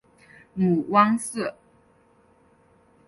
[0.55, 1.53] 母汪氏。